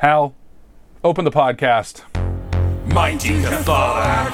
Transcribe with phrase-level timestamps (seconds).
[0.00, 0.34] Hal,
[1.04, 2.04] open the podcast.
[2.90, 4.32] Mighty Cathalak,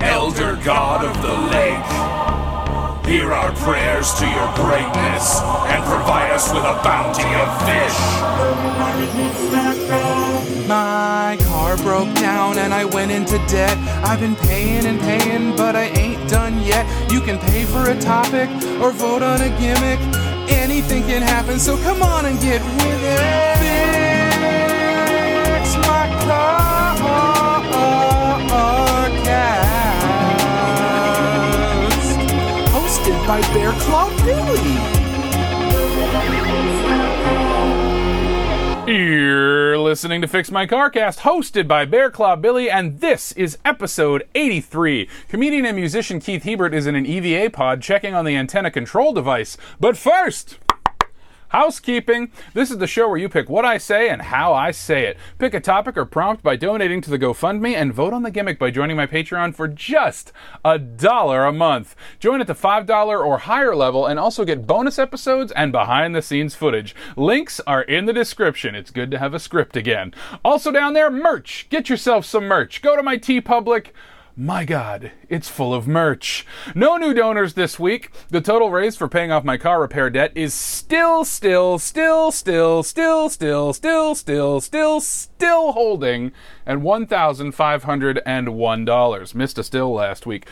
[0.00, 6.62] Elder God of the Lake, hear our prayers to your greatness and provide us with
[6.62, 7.98] a bounty of fish.
[10.68, 13.76] My car broke down and I went into debt.
[14.04, 16.86] I've been paying and paying, but I ain't done yet.
[17.10, 18.48] You can pay for a topic
[18.80, 19.98] or vote on a gimmick.
[20.48, 23.55] Anything can happen, so come on and get with it.
[26.26, 26.34] Fix my
[28.48, 30.06] car cast.
[32.72, 34.78] Hosted by Bear Claw Billie.
[38.92, 44.28] You're listening to Fix My Carcast, hosted by Bear Claw Billie, and this is episode
[44.34, 45.08] 83.
[45.28, 49.12] Comedian and musician Keith Hebert is in an EVA pod checking on the antenna control
[49.12, 49.56] device.
[49.80, 50.58] But first,
[51.56, 52.30] Housekeeping.
[52.52, 55.16] This is the show where you pick what I say and how I say it.
[55.38, 58.58] Pick a topic or prompt by donating to the GoFundMe and vote on the gimmick
[58.58, 60.34] by joining my Patreon for just
[60.66, 61.96] a dollar a month.
[62.20, 66.20] Join at the $5 or higher level and also get bonus episodes and behind the
[66.20, 66.94] scenes footage.
[67.16, 68.74] Links are in the description.
[68.74, 70.12] It's good to have a script again.
[70.44, 71.68] Also down there, merch.
[71.70, 72.82] Get yourself some merch.
[72.82, 73.92] Go to my TeePublic.
[74.38, 76.46] My God, it's full of merch.
[76.74, 78.10] No new donors this week.
[78.30, 82.82] The total raised for paying off my car repair debt is still, still, still, still,
[82.82, 86.32] still, still, still, still, still, still holding
[86.66, 89.34] at $1,501.
[89.34, 90.46] Missed a still last week.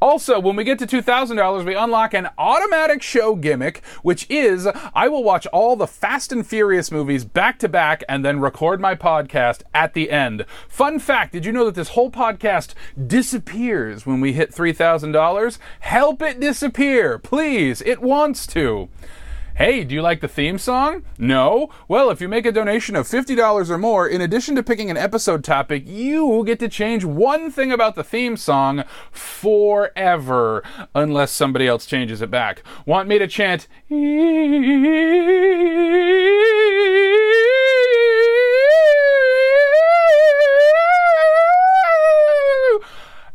[0.00, 5.08] Also, when we get to $2,000, we unlock an automatic show gimmick, which is I
[5.08, 8.94] will watch all the Fast and Furious movies back to back and then record my
[8.94, 10.46] podcast at the end.
[10.68, 12.72] Fun fact did you know that this whole podcast
[13.06, 15.58] disappears when we hit $3,000?
[15.80, 17.82] Help it disappear, please.
[17.82, 18.88] It wants to.
[19.58, 21.02] Hey, do you like the theme song?
[21.18, 21.68] No?
[21.88, 24.96] Well, if you make a donation of $50 or more, in addition to picking an
[24.96, 30.62] episode topic, you get to change one thing about the theme song forever,
[30.94, 32.62] unless somebody else changes it back.
[32.86, 33.66] Want me to chant?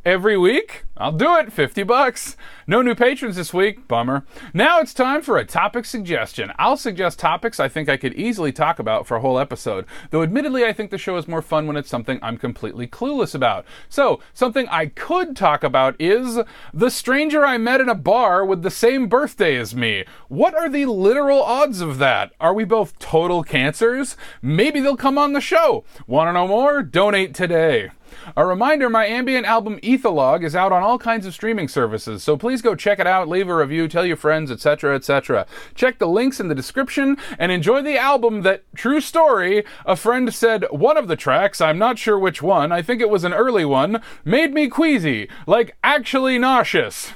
[0.05, 0.83] every week?
[0.95, 1.51] I'll do it.
[1.51, 2.37] 50 bucks.
[2.67, 3.87] No new patrons this week.
[3.87, 4.25] Bummer.
[4.53, 6.51] Now it's time for a topic suggestion.
[6.59, 10.23] I'll suggest topics I think I could easily talk about for a whole episode, though
[10.23, 13.65] admittedly I think the show is more fun when it's something I'm completely clueless about.
[13.89, 16.39] So, something I could talk about is
[16.73, 20.05] the stranger I met in a bar with the same birthday as me.
[20.27, 22.33] What are the literal odds of that?
[22.39, 24.15] Are we both total cancers?
[24.41, 25.83] Maybe they'll come on the show.
[26.07, 26.83] Want to know more?
[26.83, 27.91] Donate today.
[28.35, 32.37] A reminder my ambient album Ytholog is out on all kinds of streaming services, so
[32.37, 35.45] please go check it out, leave a review, tell your friends, etc., etc.
[35.75, 40.33] Check the links in the description and enjoy the album that, true story, a friend
[40.33, 43.33] said one of the tracks, I'm not sure which one, I think it was an
[43.33, 47.13] early one, made me queasy, like actually nauseous.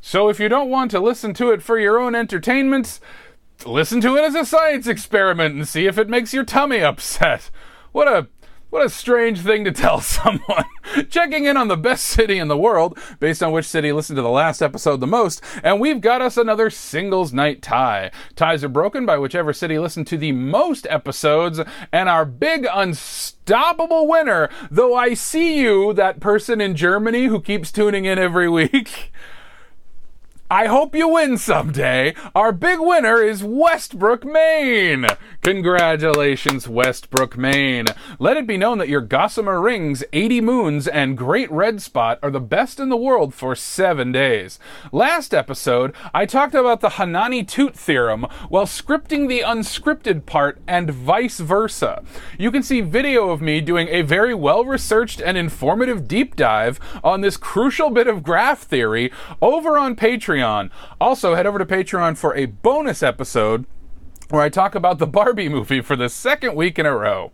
[0.00, 3.00] So if you don't want to listen to it for your own entertainment,
[3.66, 7.50] listen to it as a science experiment and see if it makes your tummy upset.
[7.92, 8.28] What a
[8.70, 10.64] what a strange thing to tell someone.
[11.08, 14.22] Checking in on the best city in the world, based on which city listened to
[14.22, 18.10] the last episode the most, and we've got us another singles night tie.
[18.34, 21.60] Ties are broken by whichever city listened to the most episodes,
[21.92, 27.70] and our big unstoppable winner, though I see you, that person in Germany who keeps
[27.70, 29.12] tuning in every week.
[30.52, 32.12] I hope you win someday.
[32.34, 35.06] Our big winner is Westbrook, Maine.
[35.42, 37.86] Congratulations, Westbrook, Maine.
[38.18, 42.32] Let it be known that your Gossamer Rings, 80 Moons, and Great Red Spot are
[42.32, 44.58] the best in the world for seven days.
[44.90, 50.90] Last episode, I talked about the Hanani Toot theorem while scripting the unscripted part and
[50.90, 52.02] vice versa.
[52.40, 56.80] You can see video of me doing a very well researched and informative deep dive
[57.04, 60.39] on this crucial bit of graph theory over on Patreon.
[61.00, 63.66] Also, head over to Patreon for a bonus episode
[64.28, 67.32] where I talk about the Barbie movie for the second week in a row.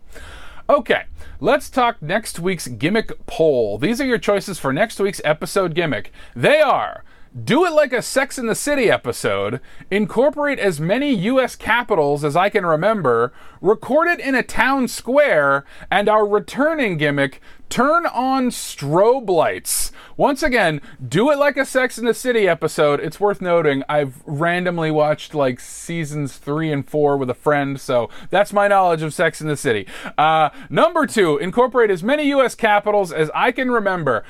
[0.69, 1.03] Okay,
[1.39, 3.77] let's talk next week's gimmick poll.
[3.77, 6.11] These are your choices for next week's episode gimmick.
[6.35, 7.03] They are
[7.43, 9.59] do it like a Sex in the City episode,
[9.91, 15.65] incorporate as many US capitals as I can remember, record it in a town square,
[15.91, 19.91] and our returning gimmick, turn on strobe lights.
[20.15, 22.99] Once again, do it like a Sex in the City episode.
[22.99, 28.09] It's worth noting I've randomly watched like seasons three and four with a friend, so
[28.29, 29.85] that's my knowledge of Sex in the City.
[30.17, 34.23] Uh, number two, incorporate as many US capitals as I can remember.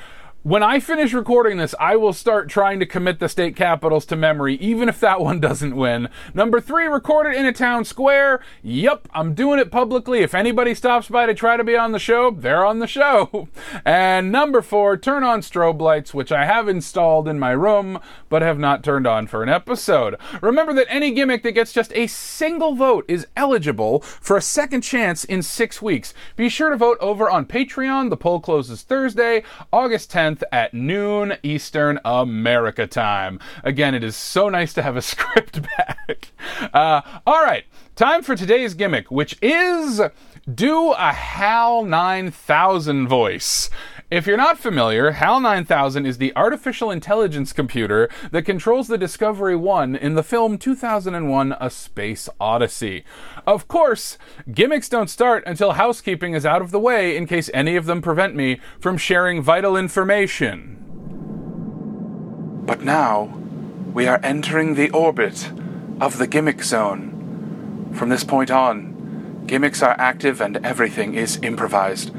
[0.44, 4.14] When I finish recording this, I will start trying to commit the state capitals to
[4.14, 6.08] memory, even if that one doesn't win.
[6.32, 8.40] Number three, recorded in a town square.
[8.62, 10.20] Yep, I'm doing it publicly.
[10.20, 13.48] If anybody stops by to try to be on the show, they're on the show.
[13.84, 17.98] And number four, turn on strobe lights, which I have installed in my room,
[18.28, 20.16] but have not turned on for an episode.
[20.42, 24.82] Remember that any gimmick that gets just a single vote is eligible for a second
[24.82, 26.12] chance in six weeks.
[26.36, 28.10] Be sure to vote over on Patreon.
[28.10, 29.42] The poll closes Thursday,
[29.72, 33.40] August 10th at noon Eastern America time.
[33.64, 36.32] Again, it is so nice to have a script back.
[36.72, 37.64] Uh, all right,
[37.96, 40.00] time for today's gimmick, which is
[40.52, 43.70] do a HAL 9000 voice.
[44.10, 49.54] If you're not familiar, HAL 9000 is the artificial intelligence computer that controls the Discovery
[49.54, 53.04] 1 in the film 2001 A Space Odyssey.
[53.46, 54.16] Of course,
[54.50, 58.00] gimmicks don't start until housekeeping is out of the way in case any of them
[58.00, 60.76] prevent me from sharing vital information.
[62.64, 63.24] But now,
[63.92, 65.52] we are entering the orbit
[66.00, 67.92] of the gimmick zone.
[67.92, 72.10] From this point on, gimmicks are active and everything is improvised.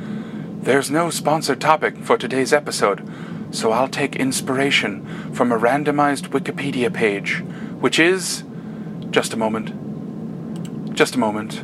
[0.62, 3.10] There's no sponsored topic for today's episode,
[3.50, 7.42] so I'll take inspiration from a randomized Wikipedia page,
[7.80, 8.44] which is.
[9.10, 10.94] Just a moment.
[10.94, 11.64] Just a moment.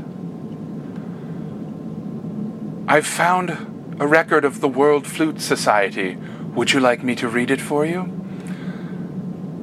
[2.88, 6.16] I've found a record of the World Flute Society.
[6.56, 8.10] Would you like me to read it for you?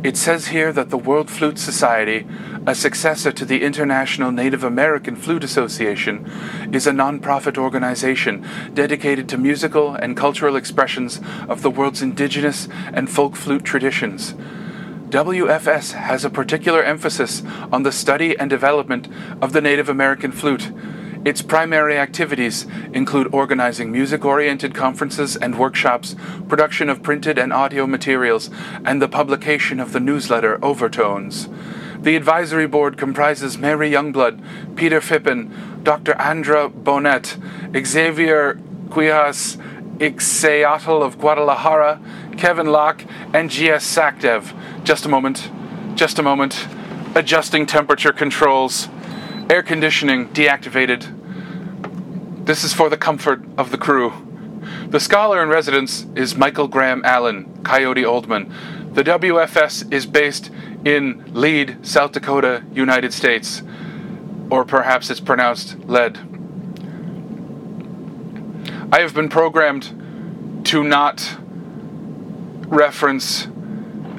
[0.05, 2.27] It says here that the World Flute Society,
[2.67, 6.31] a successor to the International Native American Flute Association,
[6.73, 13.11] is a nonprofit organization dedicated to musical and cultural expressions of the world's indigenous and
[13.11, 14.35] folk flute traditions.
[15.09, 19.09] WFS has a particular emphasis on the study and development
[19.43, 20.73] of the Native American flute
[21.25, 26.17] its primary activities include organizing music oriented conferences and workshops,
[26.49, 28.51] production of printed and audio materials,
[28.85, 31.49] and the publication of the newsletter Overtones.
[32.03, 36.15] The advisory board comprises Mary Youngblood, Peter Phippen, Dr.
[36.15, 37.39] Andra Bohnet,
[37.87, 39.57] Xavier Quijas
[39.99, 42.01] Yxayotl of Guadalajara,
[42.37, 43.87] Kevin Locke, and G.S.
[43.87, 44.53] Sachdev.
[44.83, 45.49] Just a moment.
[45.95, 46.67] Just a moment.
[47.15, 48.89] Adjusting temperature controls.
[49.49, 51.07] Air conditioning deactivated.
[52.45, 54.13] This is for the comfort of the crew.
[54.89, 58.53] The scholar in residence is Michael Graham Allen, Coyote Oldman.
[58.95, 60.51] The WFS is based
[60.85, 63.63] in Lead, South Dakota, United States.
[64.51, 66.19] Or perhaps it's pronounced lead.
[68.93, 71.37] I have been programmed to not
[72.67, 73.47] reference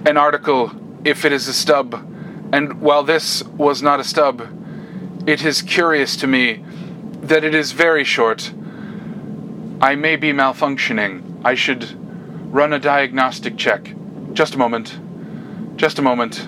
[0.06, 0.72] an article
[1.04, 1.94] if it is a stub.
[2.52, 4.48] And while this was not a stub,
[5.28, 6.64] it is curious to me
[7.22, 8.52] that it is very short.
[9.82, 11.42] I may be malfunctioning.
[11.46, 11.88] I should
[12.54, 13.94] run a diagnostic check.
[14.34, 14.98] Just a moment.
[15.76, 16.48] Just a moment.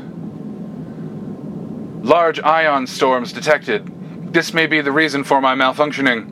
[2.06, 4.32] Large ion storms detected.
[4.32, 6.30] This may be the reason for my malfunctioning.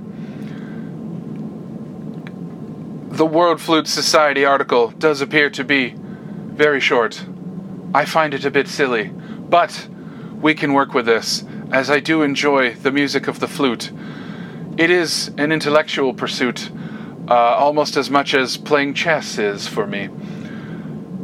[3.10, 7.25] The World Flute Society article does appear to be very short.
[7.92, 9.88] I find it a bit silly, but
[10.40, 13.92] we can work with this as I do enjoy the music of the flute.
[14.78, 16.69] It is an intellectual pursuit,
[17.28, 20.10] uh, almost as much as playing chess is for me.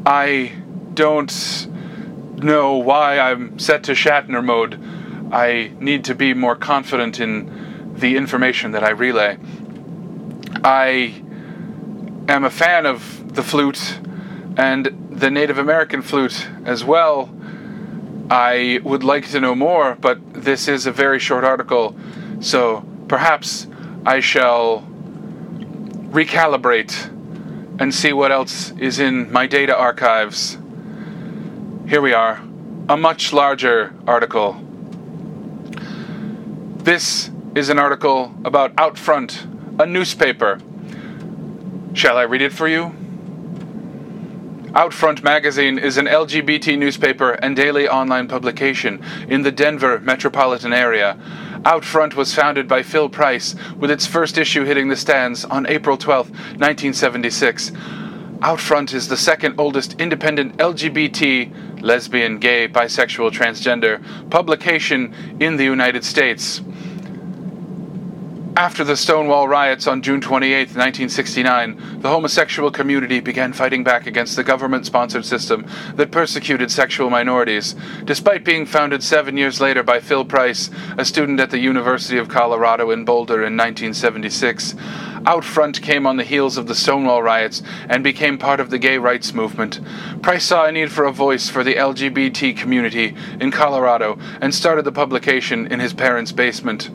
[0.07, 0.53] I
[0.95, 1.29] don't
[2.43, 4.79] know why I'm set to Shatner mode.
[5.33, 9.37] I need to be more confident in the information that I relay.
[10.63, 11.21] I
[12.27, 13.99] am a fan of the flute
[14.57, 17.29] and the Native American flute as well
[18.29, 21.95] I would like to know more, but this is a very short article,
[22.41, 23.65] so perhaps
[24.05, 24.81] I shall
[26.11, 27.07] recalibrate
[27.79, 30.58] and see what else is in my data archives.
[31.89, 32.39] Here we are,
[32.87, 34.53] a much larger article.
[36.83, 40.59] This is an article about Outfront, a newspaper.
[41.95, 42.93] Shall I read it for you?
[44.75, 51.17] Outfront Magazine is an LGBT newspaper and daily online publication in the Denver metropolitan area.
[51.63, 55.97] Outfront was founded by Phil Price, with its first issue hitting the stands on April
[55.97, 57.71] 12, 1976.
[58.41, 66.03] Outfront is the second oldest independent LGBT, lesbian, gay, bisexual, transgender publication in the United
[66.03, 66.61] States.
[68.59, 74.35] After the Stonewall riots on June 28, 1969, the homosexual community began fighting back against
[74.35, 77.73] the government sponsored system that persecuted sexual minorities.
[78.03, 82.27] Despite being founded seven years later by Phil Price, a student at the University of
[82.27, 84.75] Colorado in Boulder in 1976,
[85.25, 88.77] Out Front came on the heels of the Stonewall riots and became part of the
[88.77, 89.79] gay rights movement.
[90.21, 94.85] Price saw a need for a voice for the LGBT community in Colorado and started
[94.85, 96.89] the publication in his parents' basement.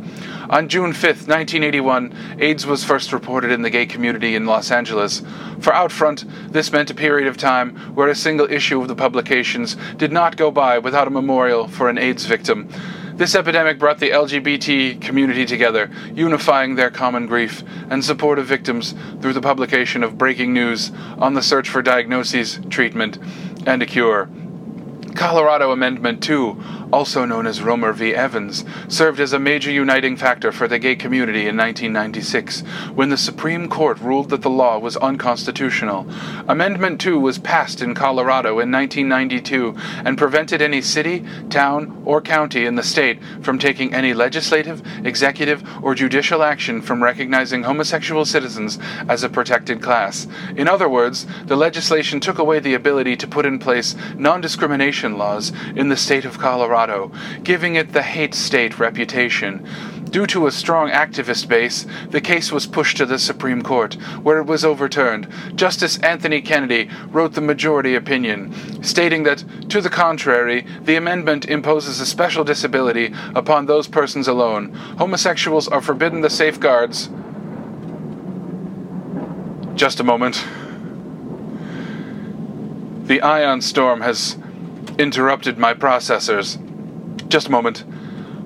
[0.51, 5.21] On June 5, 1981, AIDS was first reported in the gay community in Los Angeles.
[5.61, 9.77] For Outfront, this meant a period of time where a single issue of the publications
[9.97, 12.69] did not go by without a memorial for an AIDS victim.
[13.17, 18.93] This epidemic brought the LGBT community together, unifying their common grief and support of victims
[19.21, 23.19] through the publication of breaking news on the search for diagnoses, treatment,
[23.67, 24.29] and a cure.
[25.15, 28.15] Colorado Amendment 2, also known as Romer v.
[28.15, 32.61] Evans, served as a major uniting factor for the gay community in 1996
[32.95, 36.07] when the Supreme Court ruled that the law was unconstitutional.
[36.47, 39.75] Amendment 2 was passed in Colorado in 1992
[40.05, 45.65] and prevented any city, town, or county in the state from taking any legislative, executive,
[45.83, 50.29] or judicial action from recognizing homosexual citizens as a protected class.
[50.57, 55.19] In other words, the legislation took away the ability to put in place non discrimination
[55.19, 56.84] laws in the state of Colorado,
[57.43, 59.67] giving it the hate state reputation.
[60.11, 64.39] Due to a strong activist base, the case was pushed to the Supreme Court, where
[64.39, 65.27] it was overturned.
[65.57, 71.99] Justice Anthony Kennedy wrote the majority opinion, stating that, to the contrary, the amendment imposes
[71.99, 74.73] a special disability upon those persons alone.
[74.99, 77.11] Homosexuals are forbidden the safeguards.
[79.75, 80.45] Just a moment.
[83.07, 84.39] The ion storm has
[84.97, 86.61] interrupted my processors.
[87.29, 87.85] Just a moment.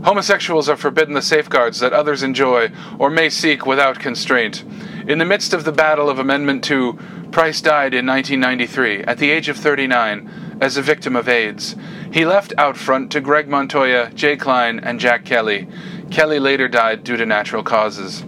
[0.04, 4.62] Homosexuals are forbidden the safeguards that others enjoy or may seek without constraint.
[5.08, 6.98] In the midst of the battle of Amendment 2,
[7.30, 11.76] Price died in 1993 at the age of 39 as a victim of AIDS.
[12.12, 15.68] He left out front to Greg Montoya, Jay Klein, and Jack Kelly.
[16.10, 18.24] Kelly later died due to natural causes.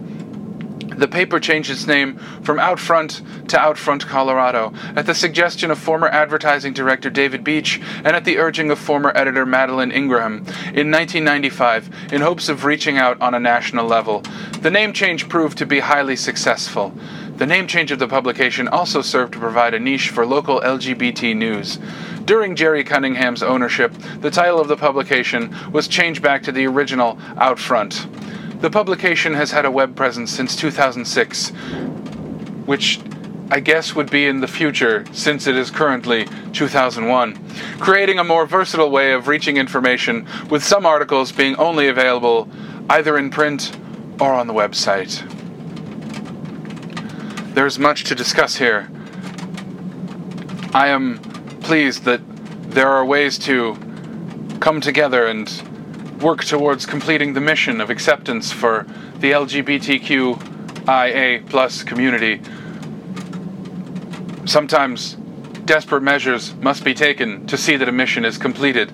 [1.01, 6.07] The paper changed its name from Outfront to Outfront Colorado at the suggestion of former
[6.07, 11.89] advertising director David Beach and at the urging of former editor Madeline Ingraham in 1995
[12.13, 14.19] in hopes of reaching out on a national level.
[14.59, 16.93] The name change proved to be highly successful.
[17.37, 21.35] The name change of the publication also served to provide a niche for local LGBT
[21.35, 21.79] news.
[22.25, 27.15] During Jerry Cunningham's ownership, the title of the publication was changed back to the original
[27.37, 28.05] Outfront.
[28.61, 31.49] The publication has had a web presence since 2006,
[32.67, 32.99] which
[33.49, 37.39] I guess would be in the future since it is currently 2001,
[37.79, 42.47] creating a more versatile way of reaching information, with some articles being only available
[42.87, 43.75] either in print
[44.19, 45.19] or on the website.
[47.55, 48.89] There's much to discuss here.
[50.71, 51.17] I am
[51.61, 52.21] pleased that
[52.69, 53.75] there are ways to
[54.59, 55.49] come together and
[56.21, 58.85] work towards completing the mission of acceptance for
[59.15, 60.39] the LGBTQIA
[61.49, 62.41] plus community.
[64.45, 65.15] Sometimes
[65.65, 68.91] desperate measures must be taken to see that a mission is completed,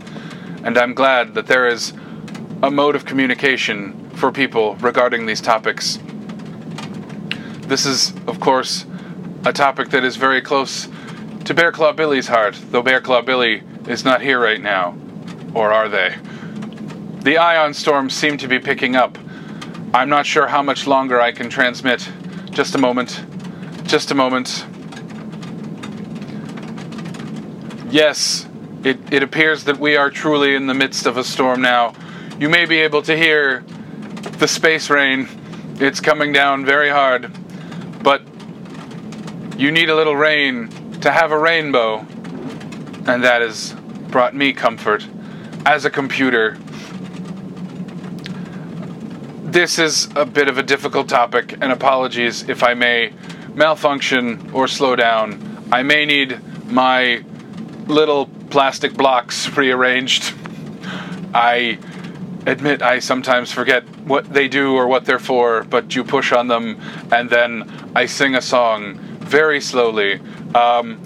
[0.63, 1.93] and I'm glad that there is
[2.63, 5.99] a mode of communication for people regarding these topics.
[7.61, 8.85] This is, of course,
[9.45, 10.87] a topic that is very close
[11.45, 14.97] to Bear Claw Billie's heart, though Bear Claw Billie is not here right now.
[15.53, 16.15] Or are they?
[17.21, 19.17] The ion storms seem to be picking up.
[19.93, 22.07] I'm not sure how much longer I can transmit.
[22.51, 23.23] Just a moment.
[23.85, 24.65] Just a moment.
[27.89, 28.47] Yes,
[28.83, 31.93] it, it appears that we are truly in the midst of a storm now.
[32.39, 33.61] You may be able to hear
[34.39, 35.27] the space rain.
[35.79, 37.31] It's coming down very hard.
[38.03, 38.21] But
[39.57, 40.69] you need a little rain
[41.01, 42.05] to have a rainbow.
[43.07, 43.73] And that has
[44.09, 45.07] brought me comfort
[45.65, 46.57] as a computer
[49.47, 53.13] this is a bit of a difficult topic, and apologies if I may
[53.53, 55.65] malfunction or slow down.
[55.71, 56.39] I may need
[56.69, 57.23] my
[57.87, 60.33] little plastic blocks rearranged.
[61.33, 61.79] I
[62.45, 66.49] admit I sometimes forget what they do or what they're for, but you push on
[66.49, 70.19] them, and then I sing a song very slowly.
[70.53, 70.99] Um,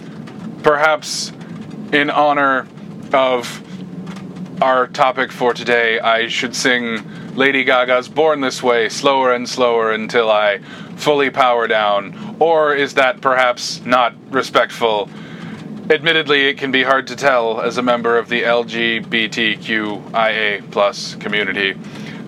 [0.64, 1.32] perhaps
[1.94, 2.68] in honor
[3.14, 3.62] of
[4.64, 7.04] our topic for today, I should sing
[7.36, 10.60] Lady Gaga's Born This Way slower and slower until I
[10.98, 12.36] fully power down?
[12.40, 15.10] Or is that perhaps not respectful?
[15.90, 19.10] Admittedly, it can be hard to tell as a member of the LGBTQIA
[20.72, 21.72] plus community,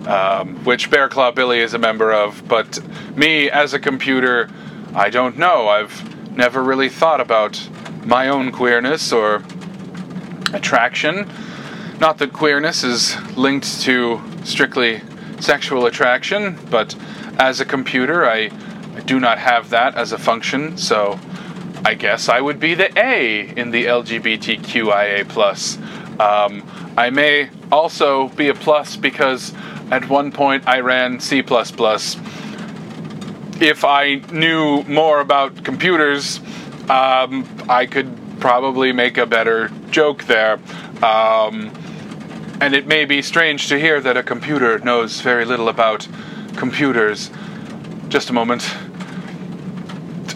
[0.06, 2.80] um, which Bear Claw Billie is a member of, but
[3.14, 4.48] me as a computer,
[4.94, 5.68] I don't know.
[5.68, 7.68] I've never really thought about
[8.04, 9.42] my own queerness or
[10.54, 11.30] attraction.
[12.00, 15.02] Not that queerness is linked to strictly
[15.40, 16.94] sexual attraction, but
[17.38, 18.48] as a computer, I
[19.06, 21.18] do not have that as a function, so
[21.84, 25.76] I guess I would be the A in the LGBTQIA plus.
[26.18, 26.62] Um,
[26.96, 29.52] I may also be a plus because
[29.90, 31.42] at one point I ran C.
[33.60, 36.38] If I knew more about computers,
[36.88, 40.58] um, I could probably make a better joke there.
[41.02, 41.70] Um,
[42.60, 46.08] and it may be strange to hear that a computer knows very little about
[46.56, 47.30] computers.
[48.08, 48.76] Just a moment.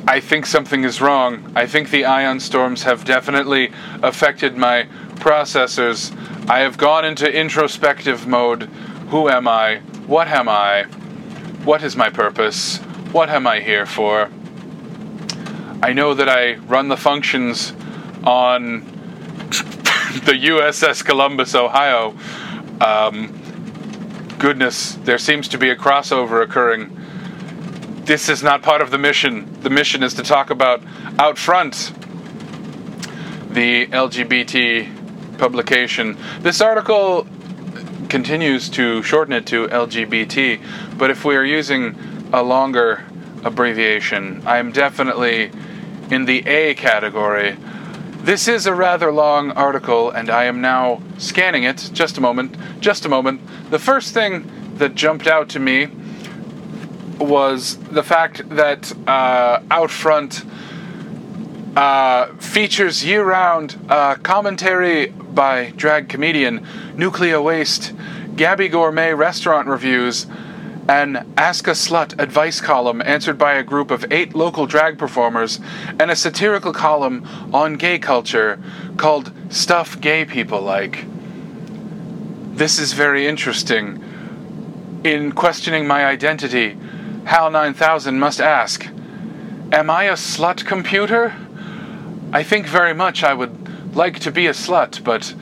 [0.06, 1.52] I think something is wrong.
[1.54, 3.72] I think the ion storms have definitely
[4.02, 6.16] affected my processors.
[6.48, 8.62] I have gone into introspective mode.
[9.10, 9.80] Who am I?
[10.06, 10.84] What am I?
[11.64, 12.78] What is my purpose?
[13.12, 14.30] What am I here for?
[15.82, 17.72] I know that I run the functions
[18.24, 18.97] on
[20.24, 22.16] the USS Columbus, Ohio.
[22.80, 23.38] Um,
[24.38, 26.96] goodness, there seems to be a crossover occurring.
[28.04, 29.60] This is not part of the mission.
[29.60, 30.82] The mission is to talk about
[31.18, 31.92] Out Front,
[33.52, 36.16] the LGBT publication.
[36.40, 37.26] This article
[38.08, 40.58] continues to shorten it to LGBT,
[40.96, 43.04] but if we are using a longer
[43.44, 45.50] abbreviation, I am definitely
[46.10, 47.58] in the A category.
[48.28, 51.88] This is a rather long article, and I am now scanning it.
[51.94, 52.58] Just a moment.
[52.78, 53.40] Just a moment.
[53.70, 55.88] The first thing that jumped out to me
[57.18, 60.44] was the fact that uh, Out Front
[61.74, 66.66] uh, features year round uh, commentary by drag comedian
[66.96, 67.94] Nuclear Waste,
[68.36, 70.26] Gabby Gourmet restaurant reviews,
[70.88, 75.60] an Ask a Slut advice column answered by a group of eight local drag performers,
[76.00, 78.58] and a satirical column on gay culture
[78.96, 81.04] called Stuff Gay People Like.
[82.54, 84.02] This is very interesting.
[85.04, 86.76] In questioning my identity,
[87.26, 88.86] HAL 9000 must ask
[89.70, 91.34] Am I a slut computer?
[92.32, 95.34] I think very much I would like to be a slut, but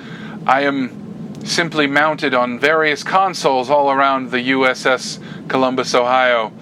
[0.44, 1.05] I am
[1.44, 6.52] simply mounted on various consoles all around the USS Columbus, Ohio.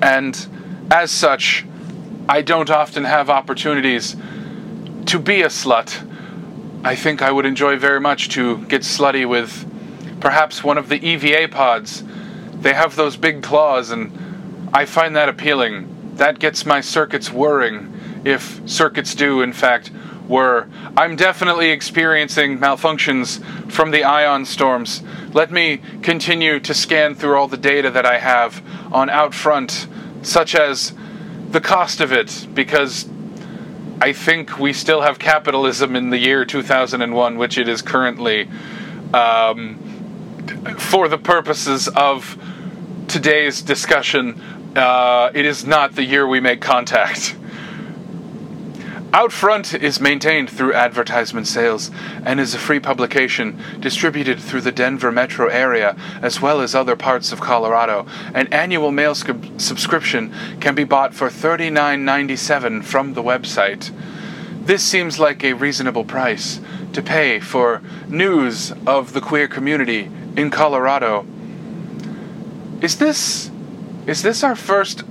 [0.00, 0.46] And
[0.90, 1.64] as such,
[2.28, 4.16] I don't often have opportunities
[5.06, 6.10] to be a slut.
[6.84, 9.70] I think I would enjoy very much to get slutty with
[10.20, 12.02] perhaps one of the EVA pods.
[12.54, 16.16] They have those big claws, and I find that appealing.
[16.16, 19.90] That gets my circuits whirring, if circuits do, in fact,
[20.28, 20.68] were.
[20.96, 25.02] I'm definitely experiencing malfunctions from the ion storms.
[25.32, 29.86] Let me continue to scan through all the data that I have on Outfront,
[30.24, 30.94] such as
[31.50, 33.08] the cost of it, because
[34.00, 38.48] I think we still have capitalism in the year 2001, which it is currently.
[39.12, 39.78] Um,
[40.78, 42.36] for the purposes of
[43.08, 44.40] today's discussion,
[44.76, 47.36] uh, it is not the year we make contact.
[49.14, 51.88] Outfront is maintained through advertisement sales
[52.24, 56.96] and is a free publication distributed through the Denver metro area as well as other
[56.96, 58.08] parts of Colorado.
[58.34, 63.92] An annual mail sc- subscription can be bought for $39.97 from the website.
[64.66, 66.60] This seems like a reasonable price
[66.92, 71.24] to pay for news of the queer community in Colorado.
[72.80, 73.48] Is this
[74.08, 75.04] is this our first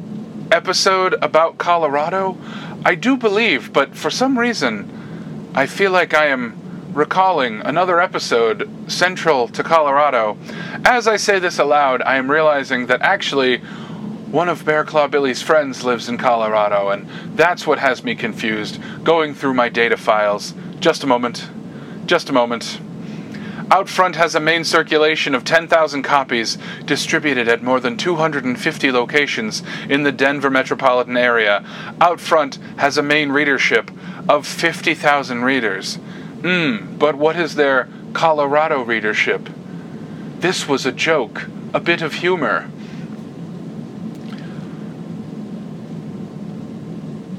[0.52, 2.38] episode about Colorado?
[2.86, 6.60] I do believe, but for some reason, I feel like I am
[6.94, 10.38] recalling another episode central to Colorado.
[10.84, 15.42] As I say this aloud, I am realizing that actually one of Bear Claw Billie's
[15.42, 20.54] friends lives in Colorado, and that's what has me confused, going through my data files.
[20.80, 21.48] Just a moment.
[22.06, 22.80] Just a moment.
[23.74, 30.04] Outfront has a main circulation of 10,000 copies distributed at more than 250 locations in
[30.04, 31.66] the Denver metropolitan area.
[32.00, 33.90] Outfront has a main readership
[34.30, 35.96] of 50,000 readers.
[35.96, 39.50] Hmm, but what is their Colorado readership?
[40.38, 42.70] This was a joke, a bit of humor.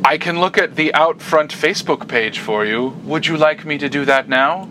[0.04, 2.88] I can look at the Outfront Facebook page for you.
[3.04, 4.68] Would you like me to do that now?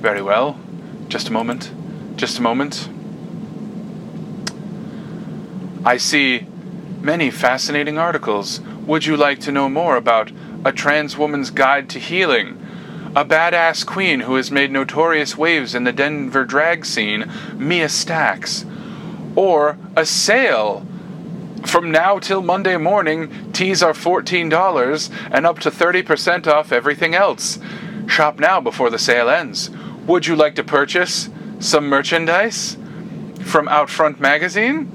[0.00, 0.58] Very well.
[1.10, 1.72] Just a moment.
[2.14, 2.88] Just a moment.
[5.84, 6.46] I see
[7.00, 8.60] many fascinating articles.
[8.86, 10.30] Would you like to know more about
[10.64, 12.64] a trans woman's guide to healing?
[13.16, 18.64] A badass queen who has made notorious waves in the Denver drag scene, Mia Stacks.
[19.34, 20.86] Or a sale.
[21.66, 27.58] From now till Monday morning, teas are $14 and up to 30% off everything else.
[28.06, 29.70] Shop now before the sale ends.
[30.10, 32.76] Would you like to purchase some merchandise
[33.42, 34.90] from Outfront Magazine?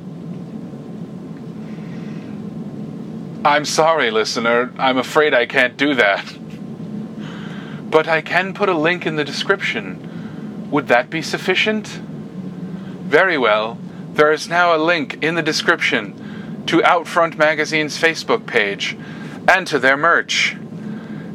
[3.46, 4.74] I'm sorry, listener.
[4.78, 6.36] I'm afraid I can't do that.
[7.90, 10.70] But I can put a link in the description.
[10.70, 11.88] Would that be sufficient?
[13.08, 13.78] Very well.
[14.12, 18.98] There is now a link in the description to Outfront Magazine's Facebook page
[19.48, 20.58] and to their merch.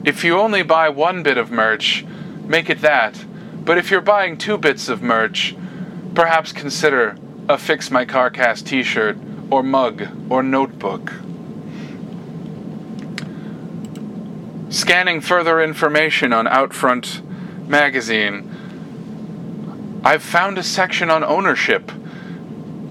[0.04, 2.04] If you only buy one bit of merch,
[2.44, 3.24] make it that.
[3.64, 5.54] But if you're buying two bits of merch,
[6.14, 7.16] perhaps consider
[7.48, 9.16] a Fix My Carcast t shirt,
[9.50, 11.12] or mug, or notebook.
[14.70, 17.22] Scanning further information on Outfront
[17.66, 18.48] magazine,
[20.04, 21.90] I've found a section on ownership,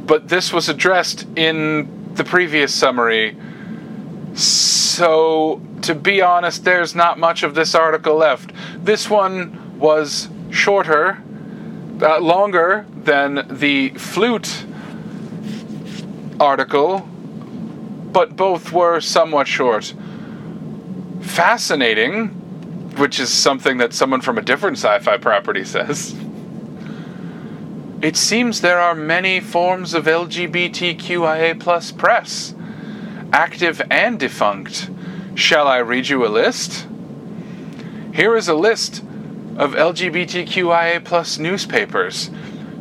[0.05, 3.35] but this was addressed in the previous summary.
[4.33, 8.51] So, to be honest, there's not much of this article left.
[8.83, 11.21] This one was shorter,
[12.01, 14.65] uh, longer than the flute
[16.39, 16.99] article,
[18.11, 19.93] but both were somewhat short.
[21.21, 22.29] Fascinating,
[22.97, 26.15] which is something that someone from a different sci fi property says.
[28.01, 32.55] It seems there are many forms of LGBTQIA plus press,
[33.33, 34.89] active and defunct.
[35.35, 36.87] Shall I read you a list?
[38.13, 39.03] Here is a list
[39.59, 42.31] of LGBTQIA plus newspapers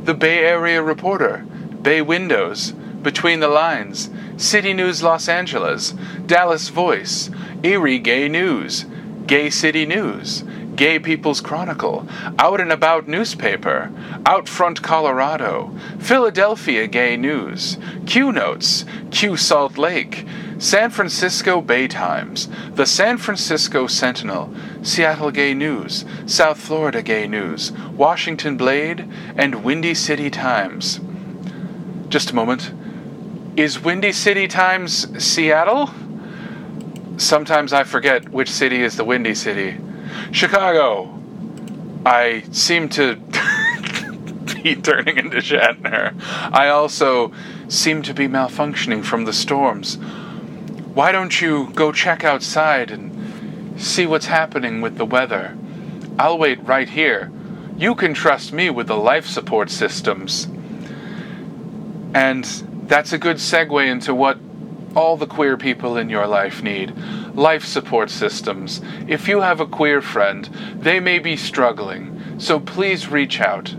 [0.05, 1.45] the Bay Area Reporter,
[1.83, 5.93] Bay Windows, Between the Lines, City News Los Angeles,
[6.25, 7.29] Dallas Voice,
[7.63, 8.87] Erie Gay News,
[9.27, 10.45] Gay City News,
[10.77, 12.07] Gay People's Chronicle,
[12.39, 13.91] Out and About Newspaper,
[14.25, 20.25] Out Front Colorado, Philadelphia Gay News, Q Notes, Q Salt Lake,
[20.59, 27.71] San Francisco Bay Times, the San Francisco Sentinel, Seattle Gay News, South Florida Gay News,
[27.71, 30.99] Washington Blade, and Windy City Times.
[32.09, 32.73] Just a moment.
[33.57, 35.91] Is Windy City Times Seattle?
[37.19, 39.79] Sometimes I forget which city is the Windy City.
[40.33, 41.21] Chicago.
[42.05, 43.15] I seem to
[44.63, 46.15] be turning into Shatner.
[46.53, 47.33] I also
[47.69, 49.99] seem to be malfunctioning from the storms.
[50.99, 55.57] Why don't you go check outside and see what's happening with the weather?
[56.19, 57.31] I'll wait right here.
[57.77, 60.49] You can trust me with the life support systems.
[62.15, 62.45] And
[62.89, 64.41] that's a good segue into what
[64.97, 66.93] all the queer people in your life need
[67.33, 68.81] life support systems.
[69.07, 73.73] If you have a queer friend, they may be struggling, so please reach out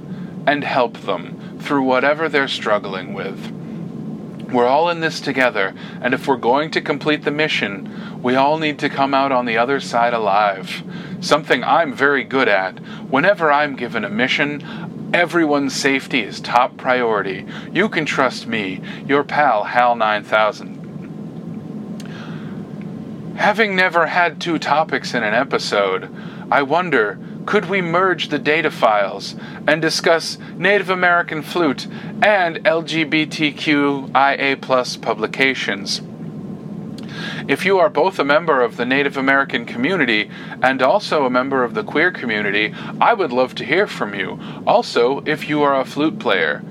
[0.47, 3.58] and help them through whatever they're struggling with.
[4.51, 8.57] We're all in this together, and if we're going to complete the mission, we all
[8.57, 10.83] need to come out on the other side alive.
[11.21, 12.79] Something I'm very good at.
[13.09, 17.45] Whenever I'm given a mission, everyone's safety is top priority.
[17.71, 20.79] You can trust me, your pal Hal 9000.
[23.37, 26.09] Having never had two topics in an episode,
[26.51, 29.35] I wonder could we merge the data files
[29.67, 31.87] and discuss Native American flute
[32.21, 36.03] and LGBTQIA publications?
[37.47, 40.29] If you are both a member of the Native American community
[40.61, 44.39] and also a member of the queer community, I would love to hear from you.
[44.67, 46.61] Also, if you are a flute player.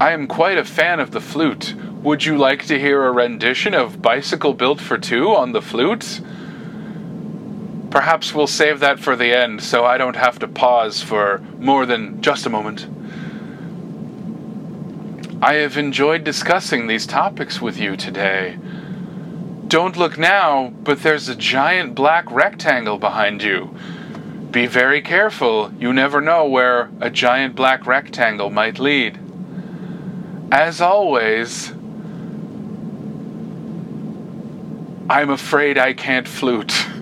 [0.00, 1.74] I am quite a fan of the flute.
[2.04, 6.20] Would you like to hear a rendition of Bicycle Built for Two on the flute?
[7.90, 11.86] Perhaps we'll save that for the end so I don't have to pause for more
[11.86, 12.86] than just a moment.
[15.40, 18.58] I have enjoyed discussing these topics with you today.
[19.68, 23.74] Don't look now, but there's a giant black rectangle behind you.
[24.50, 29.18] Be very careful, you never know where a giant black rectangle might lead.
[30.50, 31.70] As always,
[35.10, 36.74] I'm afraid I can't flute.